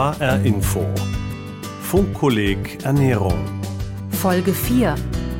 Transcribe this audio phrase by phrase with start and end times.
[0.00, 0.86] HR Info.
[1.82, 3.44] Funkkolleg Ernährung.
[4.08, 4.94] Folge 4.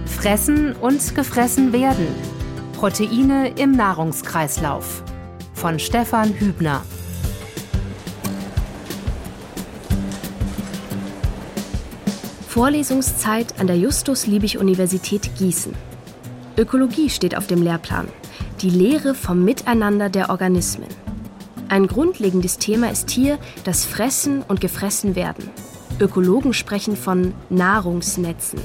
[0.04, 2.06] Fressen und gefressen werden.
[2.74, 5.02] Proteine im Nahrungskreislauf.
[5.54, 6.82] Von Stefan Hübner.
[12.46, 15.72] Vorlesungszeit an der Justus-Liebig-Universität Gießen.
[16.58, 18.08] Ökologie steht auf dem Lehrplan.
[18.60, 20.99] Die Lehre vom Miteinander der Organismen.
[21.70, 25.48] Ein grundlegendes Thema ist hier das Fressen und gefressen werden.
[26.00, 28.58] Ökologen sprechen von Nahrungsnetzen.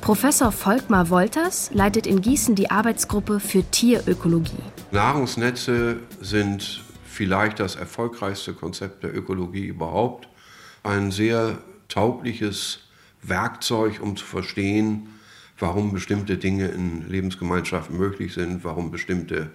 [0.00, 4.62] Professor Volkmar Wolters leitet in Gießen die Arbeitsgruppe für Tierökologie.
[4.90, 10.26] Nahrungsnetze sind vielleicht das erfolgreichste Konzept der Ökologie überhaupt.
[10.82, 12.78] Ein sehr taugliches
[13.22, 15.08] Werkzeug, um zu verstehen,
[15.58, 19.50] warum bestimmte Dinge in Lebensgemeinschaften möglich sind, warum bestimmte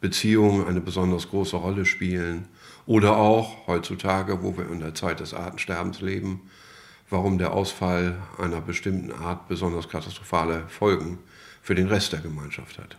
[0.00, 2.48] Beziehungen eine besonders große Rolle spielen.
[2.86, 6.40] Oder auch heutzutage, wo wir in der Zeit des Artensterbens leben,
[7.10, 11.18] warum der Ausfall einer bestimmten Art besonders katastrophale Folgen
[11.62, 12.96] für den Rest der Gemeinschaft hat.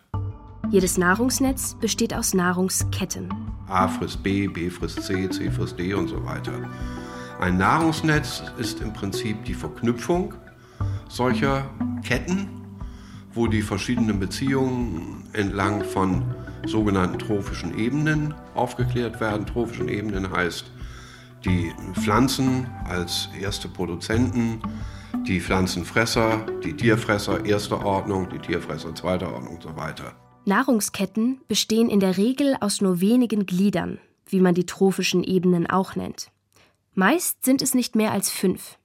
[0.70, 3.34] Jedes Nahrungsnetz besteht aus Nahrungsketten.
[3.68, 6.54] A frisst B, B frisst C, C frisst D und so weiter.
[7.40, 10.34] Ein Nahrungsnetz ist im Prinzip die Verknüpfung
[11.10, 11.70] solcher
[12.04, 12.48] Ketten,
[13.34, 16.24] wo die verschiedenen Beziehungen entlang von
[16.66, 19.46] sogenannten trophischen Ebenen aufgeklärt werden.
[19.46, 20.72] Trophischen Ebenen heißt
[21.46, 24.62] die Pflanzen als erste Produzenten,
[25.28, 30.14] die Pflanzenfresser, die Tierfresser erster Ordnung, die Tierfresser zweiter Ordnung und so weiter.
[30.46, 35.96] Nahrungsketten bestehen in der Regel aus nur wenigen Gliedern, wie man die trophischen Ebenen auch
[35.96, 36.32] nennt.
[36.94, 38.78] Meist sind es nicht mehr als fünf.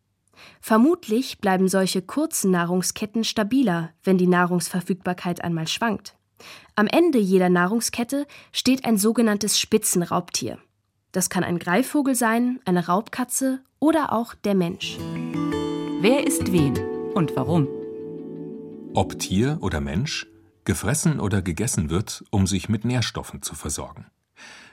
[0.60, 6.15] Vermutlich bleiben solche kurzen Nahrungsketten stabiler, wenn die Nahrungsverfügbarkeit einmal schwankt.
[6.74, 10.58] Am Ende jeder Nahrungskette steht ein sogenanntes Spitzenraubtier.
[11.12, 14.98] Das kann ein Greifvogel sein, eine Raubkatze oder auch der Mensch.
[16.00, 16.76] Wer ist wen
[17.14, 17.68] und warum?
[18.92, 20.26] Ob Tier oder Mensch,
[20.64, 24.06] gefressen oder gegessen wird, um sich mit Nährstoffen zu versorgen.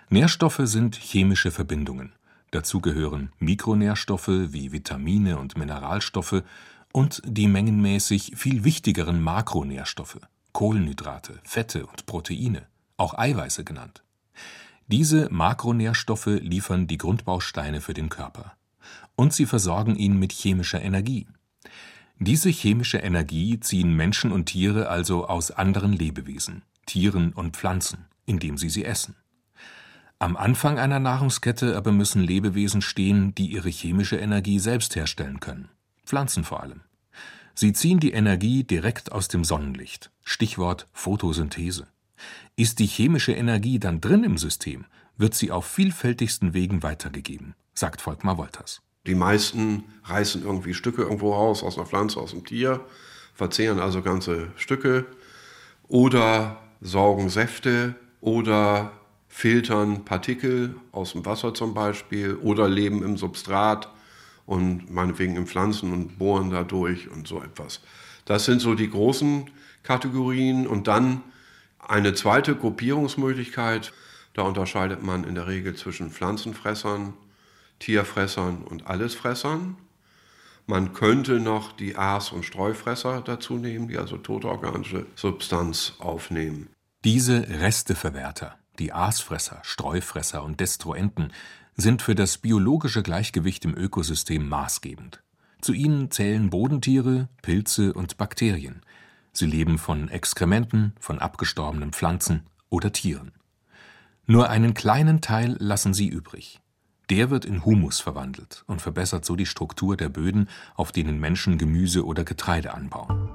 [0.10, 2.14] Nährstoffe sind chemische Verbindungen.
[2.52, 6.44] Dazu gehören Mikronährstoffe wie Vitamine und Mineralstoffe
[6.92, 10.20] und die mengenmäßig viel wichtigeren Makronährstoffe
[10.54, 14.04] Kohlenhydrate, Fette und Proteine, auch Eiweiße genannt.
[14.88, 18.54] Diese Makronährstoffe liefern die Grundbausteine für den Körper.
[19.16, 21.28] Und sie versorgen ihn mit chemischer Energie.
[22.20, 28.58] Diese chemische Energie ziehen Menschen und Tiere also aus anderen Lebewesen, Tieren und Pflanzen, indem
[28.58, 29.16] sie sie essen.
[30.20, 35.70] Am Anfang einer Nahrungskette aber müssen Lebewesen stehen, die ihre chemische Energie selbst herstellen können,
[36.06, 36.82] Pflanzen vor allem.
[37.56, 41.88] Sie ziehen die Energie direkt aus dem Sonnenlicht, Stichwort Photosynthese.
[42.56, 44.86] Ist die chemische Energie dann drin im System,
[45.18, 48.82] wird sie auf vielfältigsten Wegen weitergegeben, sagt Volkmar Wolters.
[49.06, 52.80] Die meisten reißen irgendwie Stücke irgendwo raus, aus einer Pflanze, aus einem Tier,
[53.34, 55.06] verzehren also ganze Stücke
[55.88, 58.94] oder saugen Säfte oder
[59.28, 63.90] filtern Partikel aus dem Wasser zum Beispiel oder leben im Substrat
[64.46, 67.82] und meinetwegen in Pflanzen und bohren dadurch und so etwas.
[68.26, 69.50] Das sind so die großen
[69.84, 71.22] Kategorien und dann
[71.80, 73.94] eine zweite Gruppierungsmöglichkeit.
[74.34, 77.14] Da unterscheidet man in der Regel zwischen Pflanzenfressern,
[77.80, 79.78] Tierfressern und Allesfressern.
[80.66, 86.70] Man könnte noch die Aas- und Streufresser dazu nehmen, die also tote organische Substanz aufnehmen.
[87.04, 91.32] Diese Resteverwerter die Aasfresser, Streufresser und Destruenten
[91.76, 95.22] sind für das biologische Gleichgewicht im Ökosystem maßgebend.
[95.62, 98.82] Zu ihnen zählen Bodentiere, Pilze und Bakterien.
[99.34, 103.32] Sie leben von Exkrementen, von abgestorbenen Pflanzen oder Tieren.
[104.28, 106.62] Nur einen kleinen Teil lassen sie übrig.
[107.10, 111.58] Der wird in Humus verwandelt und verbessert so die Struktur der Böden, auf denen Menschen
[111.58, 113.30] Gemüse oder Getreide anbauen.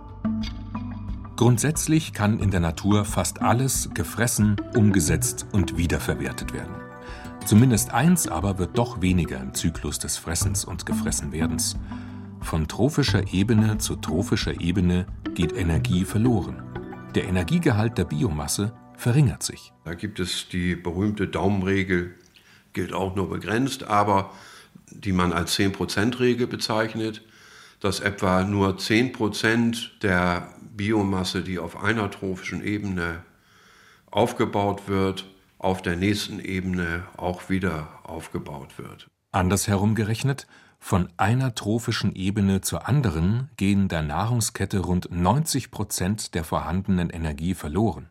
[1.36, 6.74] Grundsätzlich kann in der Natur fast alles gefressen, umgesetzt und wiederverwertet werden.
[7.44, 11.76] Zumindest eins aber wird doch weniger im Zyklus des Fressens und Gefressenwerdens.
[12.40, 16.62] Von trophischer Ebene zu trophischer Ebene geht Energie verloren.
[17.14, 19.72] Der Energiegehalt der Biomasse verringert sich.
[19.84, 22.14] Da gibt es die berühmte Daumenregel,
[22.72, 24.32] gilt auch nur begrenzt, aber
[24.90, 27.22] die man als 10%-Regel bezeichnet,
[27.80, 33.22] dass etwa nur 10% der Biomasse, die auf einer trophischen Ebene
[34.10, 35.26] aufgebaut wird,
[35.58, 39.08] auf der nächsten Ebene auch wieder aufgebaut wird.
[39.32, 40.46] Andersherum gerechnet,
[40.80, 47.54] von einer trophischen Ebene zur anderen gehen der Nahrungskette rund 90 Prozent der vorhandenen Energie
[47.54, 48.08] verloren.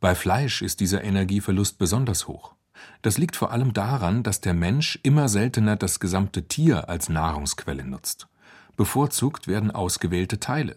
[0.00, 2.54] Bei Fleisch ist dieser Energieverlust besonders hoch.
[3.02, 7.84] Das liegt vor allem daran, dass der Mensch immer seltener das gesamte Tier als Nahrungsquelle
[7.84, 8.28] nutzt.
[8.76, 10.76] Bevorzugt werden ausgewählte Teile.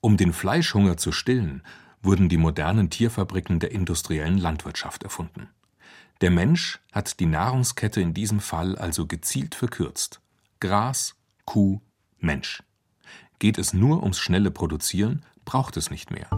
[0.00, 1.62] Um den Fleischhunger zu stillen,
[2.02, 5.48] wurden die modernen Tierfabriken der industriellen Landwirtschaft erfunden.
[6.20, 10.20] Der Mensch hat die Nahrungskette in diesem Fall also gezielt verkürzt.
[10.60, 11.14] Gras,
[11.44, 11.80] Kuh,
[12.18, 12.64] Mensch.
[13.38, 16.28] Geht es nur ums schnelle Produzieren, braucht es nicht mehr.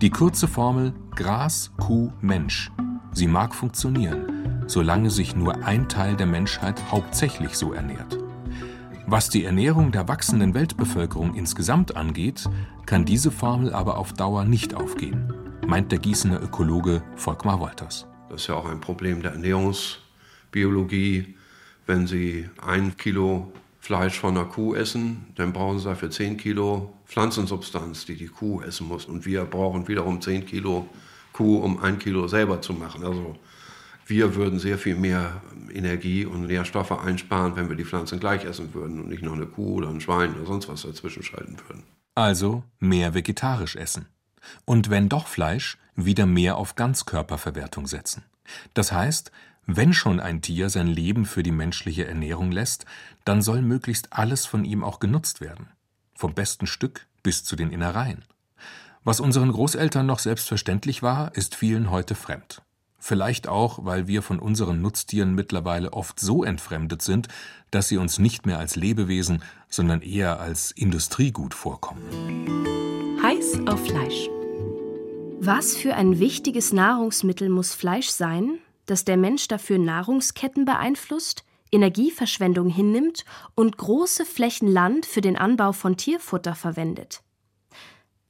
[0.00, 2.72] Die kurze Formel Gras, Kuh, Mensch.
[3.12, 8.18] Sie mag funktionieren, solange sich nur ein Teil der Menschheit hauptsächlich so ernährt.
[9.06, 12.50] Was die Ernährung der wachsenden Weltbevölkerung insgesamt angeht,
[12.86, 15.32] kann diese Formel aber auf Dauer nicht aufgehen,
[15.64, 18.08] meint der Gießener Ökologe Volkmar Wolters.
[18.30, 21.37] Das ist ja auch ein Problem der Ernährungsbiologie.
[21.88, 23.50] Wenn Sie ein Kilo
[23.80, 28.60] Fleisch von einer Kuh essen, dann brauchen Sie dafür 10 Kilo Pflanzensubstanz, die die Kuh
[28.60, 29.06] essen muss.
[29.06, 30.86] Und wir brauchen wiederum 10 Kilo
[31.32, 33.04] Kuh, um ein Kilo selber zu machen.
[33.04, 33.36] Also
[34.04, 35.40] wir würden sehr viel mehr
[35.72, 39.46] Energie und Nährstoffe einsparen, wenn wir die Pflanzen gleich essen würden und nicht noch eine
[39.46, 41.84] Kuh oder ein Schwein oder sonst was dazwischen schalten würden.
[42.14, 44.08] Also mehr vegetarisch essen.
[44.66, 48.24] Und wenn doch Fleisch, wieder mehr auf Ganzkörperverwertung setzen.
[48.74, 49.32] Das heißt,
[49.70, 52.86] wenn schon ein Tier sein Leben für die menschliche Ernährung lässt,
[53.26, 55.68] dann soll möglichst alles von ihm auch genutzt werden.
[56.14, 58.24] Vom besten Stück bis zu den Innereien.
[59.04, 62.62] Was unseren Großeltern noch selbstverständlich war, ist vielen heute fremd.
[62.98, 67.28] Vielleicht auch, weil wir von unseren Nutztieren mittlerweile oft so entfremdet sind,
[67.70, 72.02] dass sie uns nicht mehr als Lebewesen, sondern eher als Industriegut vorkommen.
[73.22, 74.30] Heiß auf Fleisch.
[75.40, 82.68] Was für ein wichtiges Nahrungsmittel muss Fleisch sein, dass der Mensch dafür Nahrungsketten beeinflusst, Energieverschwendung
[82.68, 83.24] hinnimmt
[83.54, 87.22] und große Flächen Land für den Anbau von Tierfutter verwendet?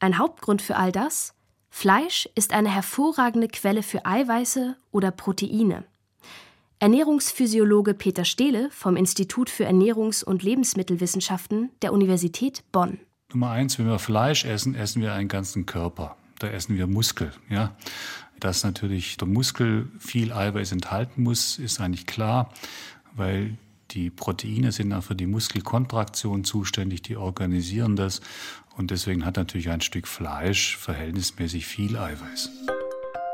[0.00, 1.34] Ein Hauptgrund für all das?
[1.70, 5.84] Fleisch ist eine hervorragende Quelle für Eiweiße oder Proteine.
[6.80, 13.00] Ernährungsphysiologe Peter Stehle vom Institut für Ernährungs- und Lebensmittelwissenschaften der Universität Bonn.
[13.32, 16.16] Nummer eins, wenn wir Fleisch essen, essen wir einen ganzen Körper.
[16.38, 17.32] Da essen wir Muskel.
[17.50, 17.76] Ja?
[18.40, 22.52] Dass natürlich der Muskel viel Eiweiß enthalten muss, ist eigentlich klar,
[23.14, 23.56] weil
[23.90, 28.20] die Proteine sind dann für die Muskelkontraktion zuständig, die organisieren das.
[28.76, 32.50] Und deswegen hat natürlich ein Stück Fleisch verhältnismäßig viel Eiweiß.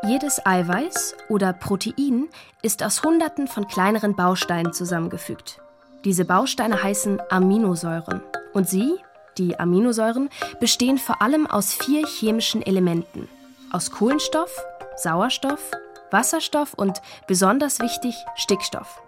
[0.06, 2.28] Jedes Eiweiß oder Protein
[2.62, 5.60] ist aus Hunderten von kleineren Bausteinen zusammengefügt.
[6.04, 8.20] Diese Bausteine heißen Aminosäuren.
[8.52, 8.96] Und sie,
[9.38, 10.28] die Aminosäuren,
[10.60, 13.28] bestehen vor allem aus vier chemischen Elementen.
[13.72, 14.54] Aus Kohlenstoff,
[14.96, 15.70] Sauerstoff,
[16.10, 19.02] Wasserstoff und, besonders wichtig, Stickstoff.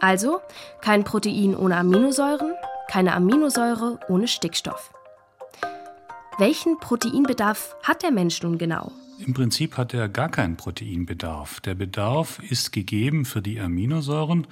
[0.00, 0.40] Also
[0.80, 2.52] kein Protein ohne Aminosäuren,
[2.88, 4.92] keine Aminosäure ohne Stickstoff.
[6.38, 8.92] Welchen Proteinbedarf hat der Mensch nun genau?
[9.18, 11.60] Im Prinzip hat er gar keinen Proteinbedarf.
[11.60, 14.46] Der Bedarf ist gegeben für die Aminosäuren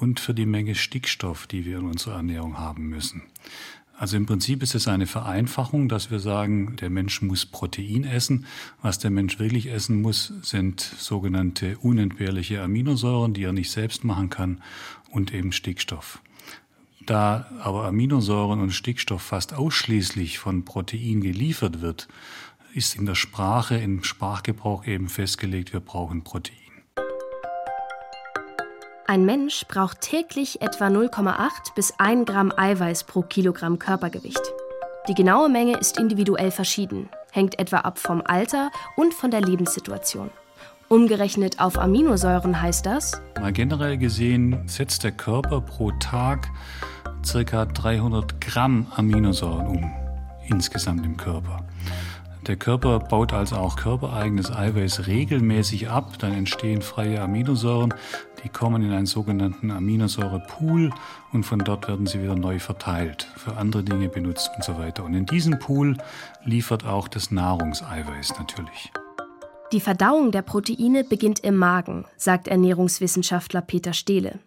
[0.00, 3.22] und für die Menge Stickstoff, die wir in unserer Ernährung haben müssen.
[3.96, 8.46] Also im Prinzip ist es eine Vereinfachung, dass wir sagen, der Mensch muss Protein essen.
[8.82, 14.30] Was der Mensch wirklich essen muss, sind sogenannte unentbehrliche Aminosäuren, die er nicht selbst machen
[14.30, 14.60] kann,
[15.10, 16.20] und eben Stickstoff.
[17.06, 22.08] Da aber Aminosäuren und Stickstoff fast ausschließlich von Protein geliefert wird,
[22.72, 26.63] ist in der Sprache, im Sprachgebrauch eben festgelegt, wir brauchen Protein.
[29.06, 34.40] Ein Mensch braucht täglich etwa 0,8 bis 1 Gramm Eiweiß pro Kilogramm Körpergewicht.
[35.08, 40.30] Die genaue Menge ist individuell verschieden, hängt etwa ab vom Alter und von der Lebenssituation.
[40.88, 43.20] Umgerechnet auf Aminosäuren heißt das?
[43.38, 46.48] Mal generell gesehen setzt der Körper pro Tag
[47.30, 47.66] ca.
[47.66, 49.92] 300 Gramm Aminosäuren um,
[50.48, 51.62] insgesamt im Körper.
[52.46, 57.94] Der Körper baut also auch körpereigenes Eiweiß regelmäßig ab, dann entstehen freie Aminosäuren,
[58.42, 60.90] die kommen in einen sogenannten Aminosäurepool
[61.32, 65.04] und von dort werden sie wieder neu verteilt, für andere Dinge benutzt und so weiter.
[65.04, 65.96] Und in diesem Pool
[66.44, 68.92] liefert auch das Nahrungseiweiß natürlich.
[69.72, 74.38] Die Verdauung der Proteine beginnt im Magen, sagt Ernährungswissenschaftler Peter Stehle.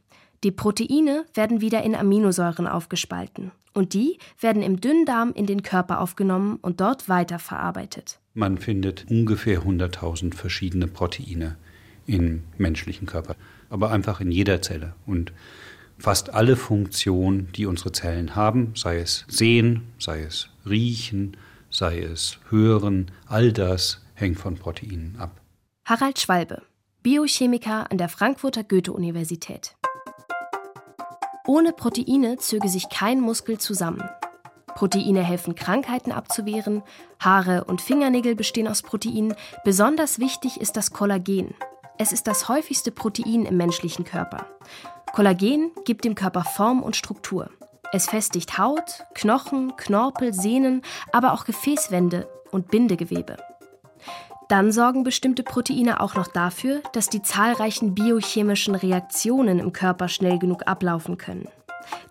[0.43, 6.01] Die Proteine werden wieder in Aminosäuren aufgespalten und die werden im Dünndarm in den Körper
[6.01, 8.19] aufgenommen und dort weiterverarbeitet.
[8.33, 11.57] Man findet ungefähr 100.000 verschiedene Proteine
[12.07, 13.35] im menschlichen Körper,
[13.69, 15.31] aber einfach in jeder Zelle und
[15.99, 21.37] fast alle Funktionen, die unsere Zellen haben, sei es sehen, sei es riechen,
[21.69, 25.39] sei es hören, all das hängt von Proteinen ab.
[25.85, 26.63] Harald Schwalbe,
[27.03, 29.76] Biochemiker an der Frankfurter Goethe-Universität.
[31.47, 34.03] Ohne Proteine zöge sich kein Muskel zusammen.
[34.75, 36.83] Proteine helfen, Krankheiten abzuwehren.
[37.21, 39.33] Haare und Fingernägel bestehen aus Proteinen.
[39.63, 41.55] Besonders wichtig ist das Kollagen.
[41.97, 44.45] Es ist das häufigste Protein im menschlichen Körper.
[45.13, 47.49] Kollagen gibt dem Körper Form und Struktur.
[47.93, 50.81] Es festigt Haut, Knochen, Knorpel, Sehnen,
[51.13, 53.37] aber auch Gefäßwände und Bindegewebe.
[54.49, 60.39] Dann sorgen bestimmte Proteine auch noch dafür, dass die zahlreichen biochemischen Reaktionen im Körper schnell
[60.39, 61.49] genug ablaufen können.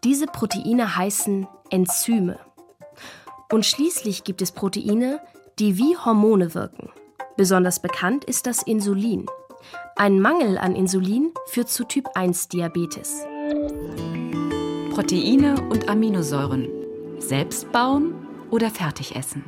[0.04, 2.38] Diese Proteine heißen Enzyme.
[3.50, 5.20] Und schließlich gibt es Proteine,
[5.58, 6.90] die wie Hormone wirken.
[7.36, 9.26] Besonders bekannt ist das Insulin.
[9.96, 13.24] Ein Mangel an Insulin führt zu Typ-1-Diabetes.
[14.90, 16.68] Proteine und Aminosäuren.
[17.18, 18.14] Selbst bauen
[18.50, 19.44] oder fertig essen?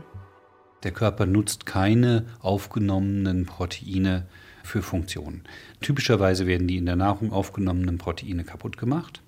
[0.85, 4.27] Der Körper nutzt keine aufgenommenen Proteine
[4.63, 5.43] für Funktionen.
[5.81, 9.21] Typischerweise werden die in der Nahrung aufgenommenen Proteine kaputt gemacht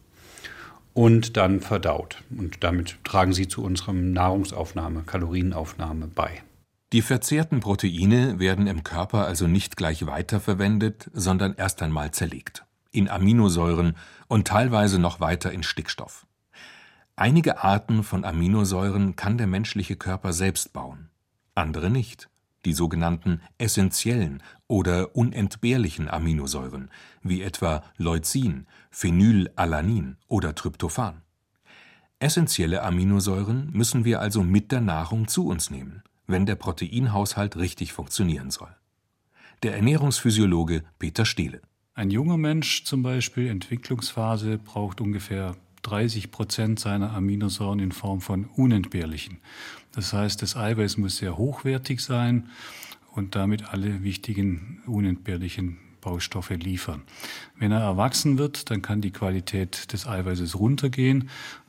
[0.94, 2.22] und dann verdaut.
[2.36, 6.42] Und damit tragen sie zu unserem Nahrungsaufnahme, Kalorienaufnahme bei.
[6.92, 12.64] Die verzehrten Proteine werden im Körper also nicht gleich weiterverwendet, sondern erst einmal zerlegt.
[12.92, 13.96] In Aminosäuren
[14.28, 16.26] und teilweise noch weiter in Stickstoff.
[17.16, 21.09] Einige Arten von Aminosäuren kann der menschliche Körper selbst bauen
[21.54, 22.28] andere nicht,
[22.64, 26.90] die sogenannten essentiellen oder unentbehrlichen Aminosäuren,
[27.22, 31.22] wie etwa Leucin, Phenylalanin oder Tryptophan.
[32.18, 37.92] Essentielle Aminosäuren müssen wir also mit der Nahrung zu uns nehmen, wenn der Proteinhaushalt richtig
[37.92, 38.74] funktionieren soll.
[39.62, 41.62] Der Ernährungsphysiologe Peter Stehle.
[41.94, 48.44] Ein junger Mensch zum Beispiel, Entwicklungsphase, braucht ungefähr 30 Prozent seiner Aminosäuren in Form von
[48.44, 49.38] unentbehrlichen.
[49.92, 52.48] Das heißt, das Eiweiß muss sehr hochwertig sein
[53.12, 57.02] und damit alle wichtigen unentbehrlichen Baustoffe liefern.
[57.58, 61.28] Wenn er erwachsen wird, dann kann die Qualität des Eiweißes runtergehen.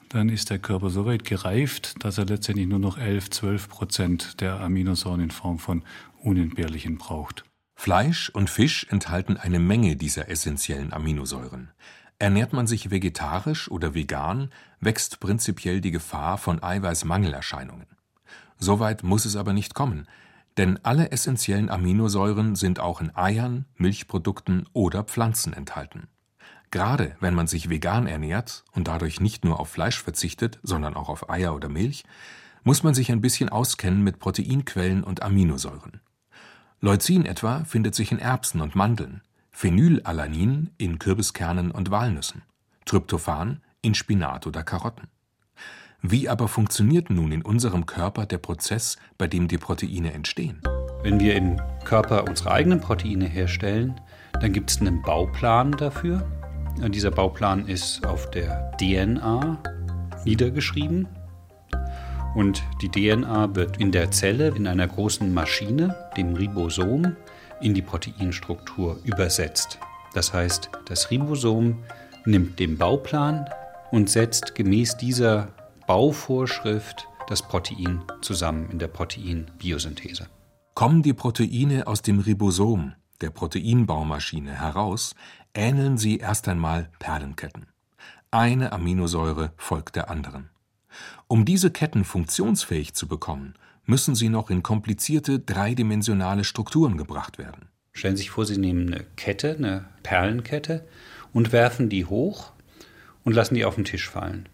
[0.10, 4.42] Dann ist der Körper so weit gereift, dass er letztendlich nur noch 11, 12 Prozent
[4.42, 5.84] der Aminosäuren in Form von
[6.22, 7.46] unentbehrlichen braucht.
[7.76, 11.72] Fleisch und Fisch enthalten eine Menge dieser essentiellen Aminosäuren.
[12.22, 17.88] Ernährt man sich vegetarisch oder vegan, wächst prinzipiell die Gefahr von Eiweißmangelerscheinungen.
[18.60, 20.06] Soweit muss es aber nicht kommen,
[20.56, 26.10] denn alle essentiellen Aminosäuren sind auch in Eiern, Milchprodukten oder Pflanzen enthalten.
[26.70, 31.10] Gerade wenn man sich vegan ernährt und dadurch nicht nur auf Fleisch verzichtet, sondern auch
[31.10, 32.04] auf Eier oder Milch,
[32.64, 36.02] muss man sich ein bisschen auskennen mit Proteinquellen und Aminosäuren.
[36.82, 39.24] Leucin etwa findet sich in Erbsen und Mandeln,
[39.62, 42.42] Phenylalanin in Kürbiskernen und Walnüssen,
[42.86, 45.08] Tryptophan in Spinat oder Karotten.
[46.02, 50.64] Wie aber funktioniert nun in unserem Körper der Prozess, bei dem die Proteine entstehen?
[51.04, 54.02] Wenn wir im Körper unsere eigenen Proteine herstellen,
[54.34, 56.26] dann gibt es einen Bauplan dafür.
[56.82, 59.62] Und dieser Bauplan ist auf der DNA
[60.26, 61.08] niedergeschrieben.
[62.34, 67.16] Und die DNA wird in der Zelle in einer großen Maschine, dem Ribosom,
[67.62, 69.80] in die Proteinstruktur übersetzt.
[70.14, 71.84] Das heißt, das Ribosom
[72.26, 73.50] nimmt den Bauplan
[73.92, 75.50] und setzt gemäß dieser
[75.88, 80.28] Bauvorschrift das Protein zusammen in der Proteinbiosynthese.
[80.74, 85.16] Kommen die Proteine aus dem Ribosom, der Proteinbaumaschine, heraus,
[85.54, 87.68] ähneln sie erst einmal Perlenketten.
[88.32, 90.50] Eine Aminosäure folgt der anderen.
[91.28, 93.54] Um diese Ketten funktionsfähig zu bekommen,
[93.86, 97.68] müssen sie noch in komplizierte dreidimensionale Strukturen gebracht werden.
[97.94, 100.86] Stellen Sie sich vor, Sie nehmen eine Kette, eine Perlenkette
[101.34, 102.54] und werfen die hoch
[103.24, 104.48] und lassen die auf den Tisch fallen.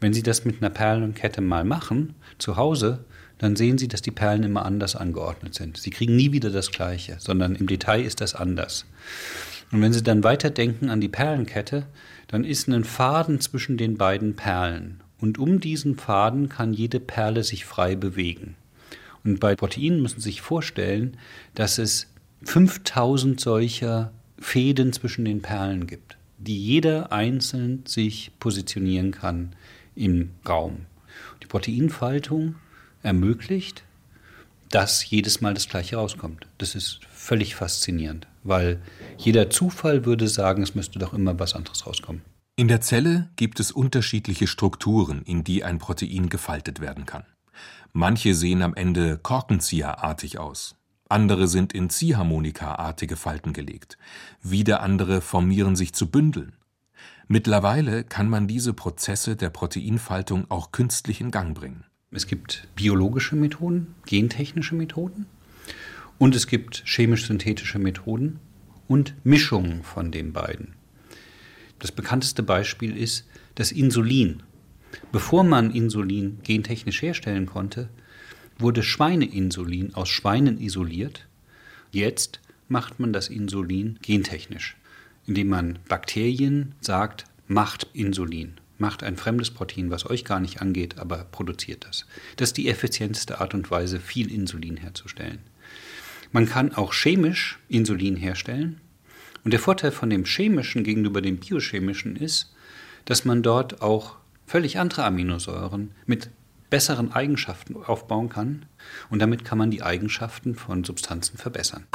[0.00, 3.04] Wenn Sie das mit einer Perlenkette mal machen, zu Hause,
[3.38, 5.76] dann sehen Sie, dass die Perlen immer anders angeordnet sind.
[5.76, 8.84] Sie kriegen nie wieder das Gleiche, sondern im Detail ist das anders.
[9.70, 11.86] Und wenn Sie dann weiterdenken an die Perlenkette,
[12.28, 17.42] dann ist ein Faden zwischen den beiden Perlen und um diesen Faden kann jede Perle
[17.44, 18.56] sich frei bewegen.
[19.24, 21.16] Und bei Proteinen müssen Sie sich vorstellen,
[21.54, 22.08] dass es
[22.44, 29.56] 5000 solcher Fäden zwischen den Perlen gibt, die jeder einzeln sich positionieren kann
[29.94, 30.86] im Raum.
[31.42, 32.56] Die Proteinfaltung
[33.02, 33.82] ermöglicht,
[34.70, 36.46] dass jedes Mal das Gleiche rauskommt.
[36.58, 38.80] Das ist völlig faszinierend, weil
[39.16, 42.22] jeder Zufall würde sagen, es müsste doch immer was anderes rauskommen.
[42.58, 47.24] In der Zelle gibt es unterschiedliche Strukturen, in die ein Protein gefaltet werden kann.
[47.92, 50.74] Manche sehen am Ende Korkenzieherartig aus,
[51.06, 53.98] andere sind in Ziehharmonikaartige Falten gelegt,
[54.42, 56.56] wieder andere formieren sich zu Bündeln.
[57.28, 61.84] Mittlerweile kann man diese Prozesse der Proteinfaltung auch künstlich in Gang bringen.
[62.10, 65.26] Es gibt biologische Methoden, gentechnische Methoden
[66.16, 68.40] und es gibt chemisch-synthetische Methoden
[68.88, 70.75] und Mischungen von den beiden.
[71.78, 74.42] Das bekannteste Beispiel ist das Insulin.
[75.12, 77.88] Bevor man Insulin gentechnisch herstellen konnte,
[78.58, 81.26] wurde Schweineinsulin aus Schweinen isoliert.
[81.90, 84.76] Jetzt macht man das Insulin gentechnisch,
[85.26, 90.98] indem man Bakterien sagt, macht Insulin, macht ein fremdes Protein, was euch gar nicht angeht,
[90.98, 92.06] aber produziert das.
[92.36, 95.38] Das ist die effizienteste Art und Weise, viel Insulin herzustellen.
[96.32, 98.80] Man kann auch chemisch Insulin herstellen.
[99.46, 102.52] Und der Vorteil von dem chemischen gegenüber dem biochemischen ist,
[103.04, 106.30] dass man dort auch völlig andere Aminosäuren mit
[106.68, 108.66] besseren Eigenschaften aufbauen kann.
[109.08, 111.86] Und damit kann man die Eigenschaften von Substanzen verbessern.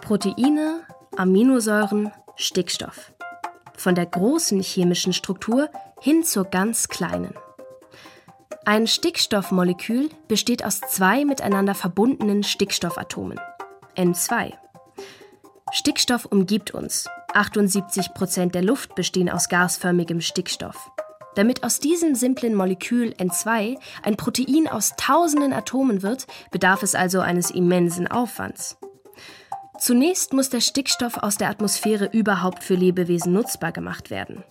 [0.00, 0.80] Proteine,
[1.16, 3.12] Aminosäuren, Stickstoff.
[3.76, 7.34] Von der großen chemischen Struktur hin zur ganz kleinen.
[8.64, 13.38] Ein Stickstoffmolekül besteht aus zwei miteinander verbundenen Stickstoffatomen,
[13.96, 14.54] N2.
[15.72, 17.08] Stickstoff umgibt uns.
[17.34, 20.90] 78 Prozent der Luft bestehen aus gasförmigem Stickstoff.
[21.34, 27.20] Damit aus diesem simplen Molekül N2 ein Protein aus tausenden Atomen wird, bedarf es also
[27.20, 28.78] eines immensen Aufwands.
[29.78, 34.42] Zunächst muss der Stickstoff aus der Atmosphäre überhaupt für Lebewesen nutzbar gemacht werden.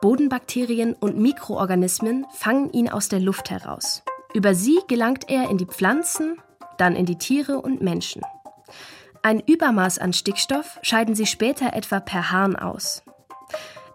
[0.00, 4.02] Bodenbakterien und Mikroorganismen fangen ihn aus der Luft heraus.
[4.32, 6.38] Über sie gelangt er in die Pflanzen,
[6.78, 8.22] dann in die Tiere und Menschen.
[9.26, 13.02] Ein Übermaß an Stickstoff scheiden sie später etwa per Harn aus.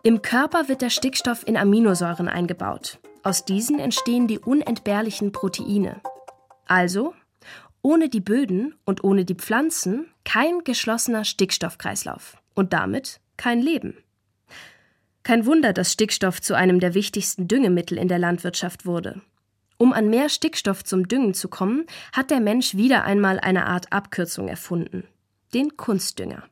[0.01, 2.97] Im Körper wird der Stickstoff in Aminosäuren eingebaut.
[3.21, 6.01] Aus diesen entstehen die unentbehrlichen Proteine.
[6.65, 7.13] Also,
[7.83, 13.97] ohne die Böden und ohne die Pflanzen kein geschlossener Stickstoffkreislauf und damit kein Leben.
[15.21, 19.21] Kein Wunder, dass Stickstoff zu einem der wichtigsten Düngemittel in der Landwirtschaft wurde.
[19.77, 23.93] Um an mehr Stickstoff zum Düngen zu kommen, hat der Mensch wieder einmal eine Art
[23.93, 25.03] Abkürzung erfunden.
[25.53, 26.43] Den Kunstdünger.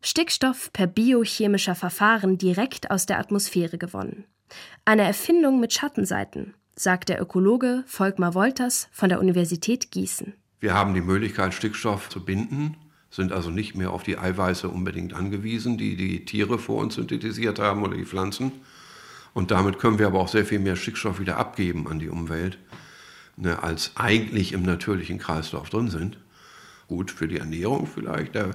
[0.00, 4.24] Stickstoff per biochemischer Verfahren direkt aus der Atmosphäre gewonnen.
[4.84, 10.34] Eine Erfindung mit Schattenseiten, sagt der Ökologe Volkmar Wolters von der Universität Gießen.
[10.60, 12.76] Wir haben die Möglichkeit, Stickstoff zu binden
[13.12, 17.58] sind also nicht mehr auf die Eiweiße unbedingt angewiesen, die die Tiere vor uns synthetisiert
[17.58, 18.52] haben oder die Pflanzen.
[19.34, 22.58] Und damit können wir aber auch sehr viel mehr Stickstoff wieder abgeben an die Umwelt,
[23.36, 26.16] ne, als eigentlich im natürlichen Kreislauf drin sind.
[26.92, 28.50] Gut für die Ernährung vielleicht der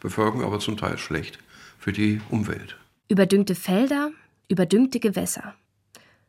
[0.00, 1.38] Bevölkerung, aber zum Teil schlecht
[1.78, 2.78] für die Umwelt.
[3.08, 4.12] Überdüngte Felder,
[4.48, 5.54] überdüngte Gewässer.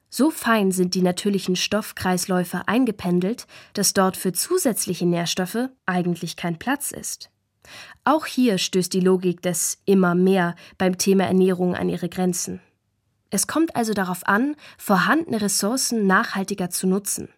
[0.10, 6.92] So fein sind die natürlichen Stoffkreisläufe eingependelt, dass dort für zusätzliche Nährstoffe eigentlich kein Platz
[6.92, 7.30] ist.
[8.04, 12.60] Auch hier stößt die Logik des immer mehr beim Thema Ernährung an ihre Grenzen.
[13.30, 17.30] Es kommt also darauf an, vorhandene Ressourcen nachhaltiger zu nutzen.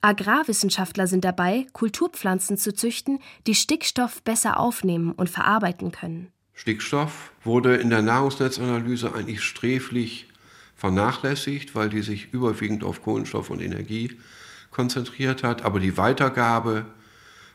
[0.00, 6.32] Agrarwissenschaftler sind dabei, Kulturpflanzen zu züchten, die Stickstoff besser aufnehmen und verarbeiten können.
[6.54, 10.28] Stickstoff wurde in der Nahrungsnetzanalyse eigentlich sträflich
[10.76, 14.18] vernachlässigt, weil die sich überwiegend auf Kohlenstoff und Energie
[14.70, 15.62] konzentriert hat.
[15.62, 16.86] Aber die Weitergabe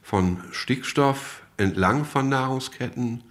[0.02, 3.24] von Stickstoff entlang von Nahrungsketten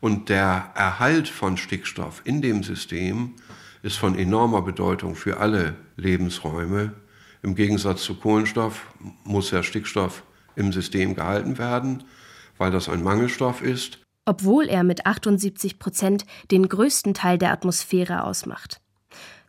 [0.00, 3.34] und der Erhalt von Stickstoff in dem System
[3.82, 6.92] ist von enormer Bedeutung für alle Lebensräume.
[7.42, 8.86] Im Gegensatz zu Kohlenstoff
[9.24, 10.22] muss der Stickstoff
[10.56, 12.04] im System gehalten werden,
[12.56, 13.98] weil das ein Mangelstoff ist.
[14.24, 18.80] Obwohl er mit 78 Prozent den größten Teil der Atmosphäre ausmacht.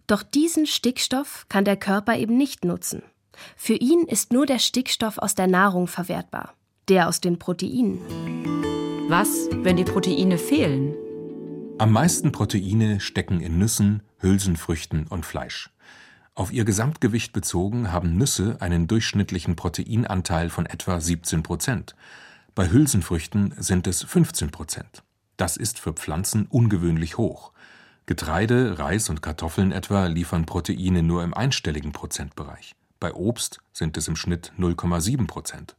[0.08, 3.04] Doch diesen Stickstoff kann der Körper eben nicht nutzen.
[3.56, 6.54] Für ihn ist nur der Stickstoff aus der Nahrung verwertbar
[6.90, 8.00] der aus den Proteinen.
[9.08, 10.96] Was, wenn die Proteine fehlen?
[11.78, 15.70] Am meisten Proteine stecken in Nüssen, Hülsenfrüchten und Fleisch.
[16.40, 21.98] Auf ihr Gesamtgewicht bezogen haben Nüsse einen durchschnittlichen Proteinanteil von etwa 17 Prozent.
[22.56, 25.04] Bei Hülsenfrüchten sind es 15 Prozent.
[25.36, 27.52] Das ist für Pflanzen ungewöhnlich hoch.
[28.06, 32.74] Getreide, Reis und Kartoffeln etwa liefern Proteine nur im einstelligen Prozentbereich.
[33.02, 35.76] Bei Obst sind es im Schnitt 0,7 Prozent.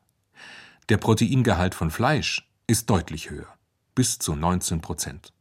[0.91, 3.49] Der Proteingehalt von Fleisch ist deutlich höher,
[3.95, 5.33] bis zu 19 Prozent.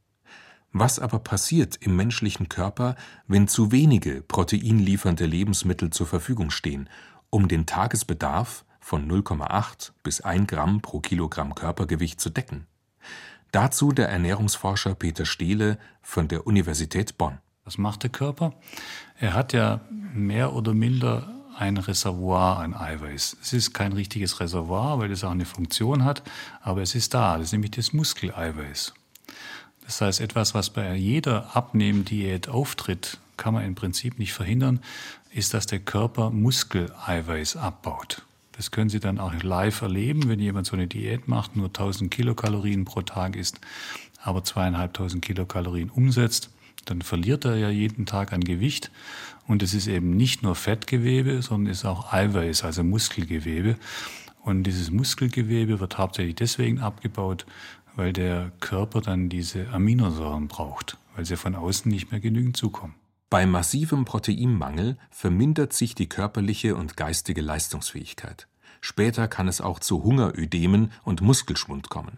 [0.71, 2.95] Was aber passiert im menschlichen Körper,
[3.27, 6.89] wenn zu wenige proteinliefernde Lebensmittel zur Verfügung stehen,
[7.29, 12.67] um den Tagesbedarf von 0,8 bis 1 Gramm pro Kilogramm Körpergewicht zu decken?
[13.51, 17.39] Dazu der Ernährungsforscher Peter Stehle von der Universität Bonn.
[17.65, 18.53] Was macht der Körper?
[19.19, 19.81] Er hat ja
[20.13, 23.37] mehr oder minder ein Reservoir an Eiweiß.
[23.41, 26.23] Es ist kein richtiges Reservoir, weil es auch eine Funktion hat,
[26.61, 27.37] aber es ist da.
[27.37, 28.93] Das ist nämlich das Muskeleiweiß.
[29.89, 34.81] Das heißt, etwas, was bei jeder Abnehmdiät auftritt, kann man im Prinzip nicht verhindern,
[35.33, 38.21] ist, dass der Körper Muskeleiweiß abbaut.
[38.51, 42.11] Das können Sie dann auch live erleben, wenn jemand so eine Diät macht, nur 1000
[42.11, 43.59] Kilokalorien pro Tag isst,
[44.21, 46.51] aber zweieinhalbtausend Kilokalorien umsetzt
[46.85, 48.89] dann verliert er ja jeden Tag an Gewicht.
[49.47, 53.75] Und es ist eben nicht nur Fettgewebe, sondern ist auch Eiweiß, also Muskelgewebe.
[54.41, 57.45] Und dieses Muskelgewebe wird hauptsächlich deswegen abgebaut,
[57.95, 62.95] weil der Körper dann diese Aminosäuren braucht, weil sie von außen nicht mehr genügend zukommen.
[63.29, 68.47] Bei massivem Proteinmangel vermindert sich die körperliche und geistige Leistungsfähigkeit.
[68.81, 72.17] Später kann es auch zu Hungerödemen und Muskelschwund kommen.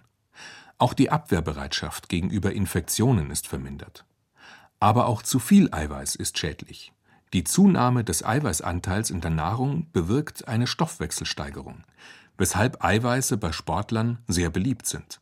[0.77, 4.05] Auch die Abwehrbereitschaft gegenüber Infektionen ist vermindert.
[4.79, 6.91] Aber auch zu viel Eiweiß ist schädlich.
[7.34, 11.84] Die Zunahme des Eiweißanteils in der Nahrung bewirkt eine Stoffwechselsteigerung,
[12.38, 15.20] weshalb Eiweiße bei Sportlern sehr beliebt sind.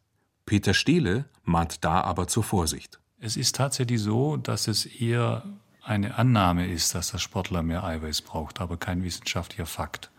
[0.49, 2.97] Peter Stehle mahnt da aber zur Vorsicht.
[3.19, 5.43] Es ist tatsächlich so, dass es eher
[5.83, 10.09] eine Annahme ist, dass der Sportler mehr Eiweiß braucht, aber kein wissenschaftlicher Fakt.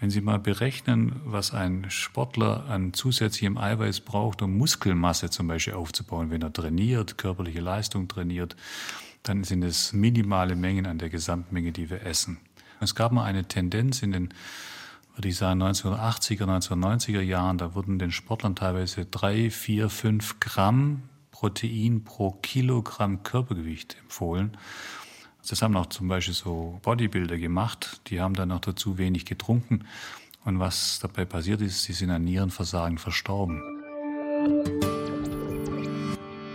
[0.00, 5.74] Wenn Sie mal berechnen, was ein Sportler an zusätzlichem Eiweiß braucht, um Muskelmasse zum Beispiel
[5.74, 8.56] aufzubauen, wenn er trainiert, körperliche Leistung trainiert,
[9.22, 12.38] dann sind es minimale Mengen an der Gesamtmenge, die wir essen.
[12.80, 14.34] Es gab mal eine Tendenz in den,
[15.14, 21.02] würde ich sagen, 1980er, 1990er Jahren, da wurden den Sportlern teilweise drei, vier, fünf Gramm
[21.30, 24.56] Protein pro Kilogramm Körpergewicht empfohlen.
[25.48, 29.84] Das haben auch zum Beispiel so Bodybuilder gemacht, die haben dann noch dazu wenig getrunken.
[30.44, 33.62] Und was dabei passiert ist, sie sind an Nierenversagen verstorben.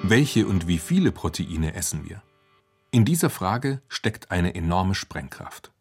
[0.04, 2.22] Welche und wie viele Proteine essen wir?
[2.92, 5.72] In dieser Frage steckt eine enorme Sprengkraft.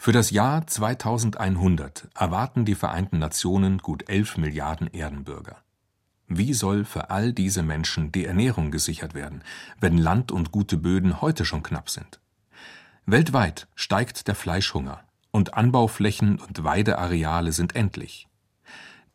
[0.00, 5.56] Für das Jahr 2100 erwarten die Vereinten Nationen gut 11 Milliarden Erdenbürger.
[6.28, 9.42] Wie soll für all diese Menschen die Ernährung gesichert werden,
[9.80, 12.20] wenn Land und gute Böden heute schon knapp sind?
[13.06, 18.28] Weltweit steigt der Fleischhunger und Anbauflächen und Weideareale sind endlich.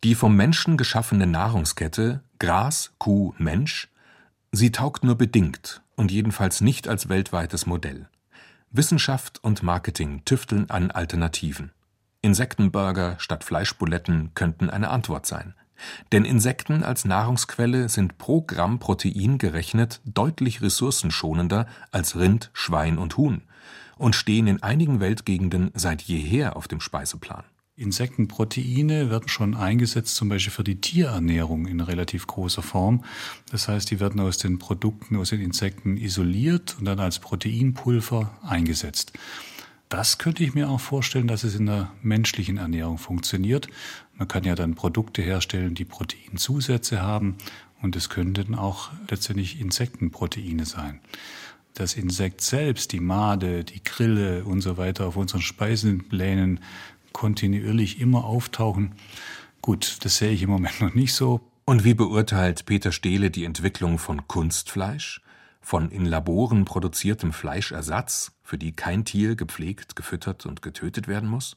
[0.03, 3.89] Die vom Menschen geschaffene Nahrungskette Gras, Kuh, Mensch,
[4.51, 8.09] sie taugt nur bedingt und jedenfalls nicht als weltweites Modell.
[8.75, 11.71] Wissenschaft und Marketing tüfteln an Alternativen.
[12.23, 15.53] Insektenburger statt Fleischbuletten könnten eine Antwort sein.
[16.11, 23.15] Denn Insekten als Nahrungsquelle sind pro Gramm Protein gerechnet deutlich ressourcenschonender als Rind, Schwein und
[23.15, 23.43] Huhn
[23.97, 27.43] und stehen in einigen Weltgegenden seit jeher auf dem Speiseplan.
[27.83, 33.03] Insektenproteine werden schon eingesetzt, zum Beispiel für die Tierernährung in relativ großer Form.
[33.51, 38.31] Das heißt, die werden aus den Produkten, aus den Insekten isoliert und dann als Proteinpulver
[38.41, 39.13] eingesetzt.
[39.89, 43.67] Das könnte ich mir auch vorstellen, dass es in der menschlichen Ernährung funktioniert.
[44.15, 47.35] Man kann ja dann Produkte herstellen, die Proteinzusätze haben
[47.81, 50.99] und es könnten auch letztendlich Insektenproteine sein
[51.73, 56.59] das Insekt selbst, die Made, die Grille und so weiter auf unseren Speisenplänen
[57.13, 58.95] kontinuierlich immer auftauchen.
[59.61, 61.41] Gut, das sehe ich im Moment noch nicht so.
[61.65, 65.21] Und wie beurteilt Peter Stehle die Entwicklung von Kunstfleisch,
[65.61, 71.55] von in Laboren produziertem Fleischersatz, für die kein Tier gepflegt, gefüttert und getötet werden muss?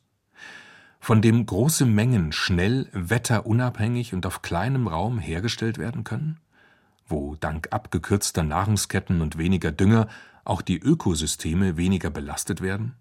[1.01, 6.39] Von dem große Mengen schnell, wetterunabhängig und auf kleinem Raum hergestellt werden können?
[7.09, 10.09] wo dank abgekürzter Nahrungsketten und weniger Dünger
[10.45, 12.95] auch die Ökosysteme weniger belastet werden?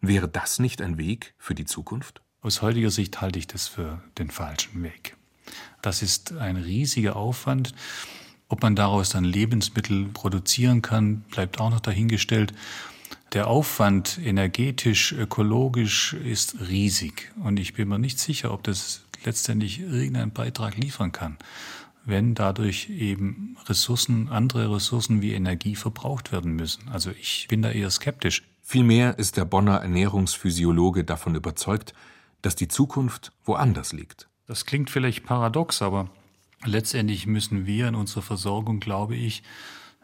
[0.00, 2.22] Wäre das nicht ein Weg für die Zukunft?
[2.42, 5.16] Aus heutiger Sicht halte ich das für den falschen Weg.
[5.82, 7.74] Das ist ein riesiger Aufwand.
[8.48, 12.52] Ob man daraus dann Lebensmittel produzieren kann, bleibt auch noch dahingestellt.
[13.32, 19.80] Der Aufwand energetisch, ökologisch ist riesig und ich bin mir nicht sicher, ob das letztendlich
[19.80, 21.36] irgendeinen Beitrag liefern kann
[22.04, 26.88] wenn dadurch eben Ressourcen, andere Ressourcen wie Energie verbraucht werden müssen.
[26.88, 28.42] Also ich bin da eher skeptisch.
[28.70, 31.92] Vielmehr ist der Bonner Ernährungsphysiologe davon überzeugt,
[32.40, 34.28] dass die Zukunft woanders liegt.
[34.46, 36.08] Das klingt vielleicht paradox, aber
[36.64, 39.42] letztendlich müssen wir in unserer Versorgung, glaube ich,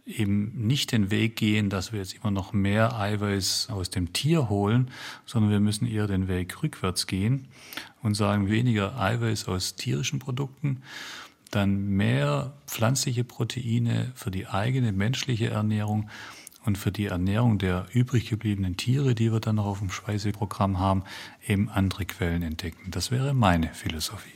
[0.04, 4.48] eben nicht den Weg gehen, dass wir jetzt immer noch mehr Eiweiß aus dem Tier
[4.48, 4.90] holen,
[5.26, 7.46] sondern wir müssen eher den Weg rückwärts gehen
[8.02, 10.82] und sagen weniger Eiweiß aus tierischen Produkten
[11.52, 16.10] dann mehr pflanzliche Proteine für die eigene menschliche Ernährung
[16.66, 20.78] und für die Ernährung der übrig gebliebenen Tiere, die wir dann noch auf dem Speiseprogramm
[20.78, 21.04] haben,
[21.46, 22.90] eben andere Quellen entdecken.
[22.90, 24.32] Das wäre meine Philosophie.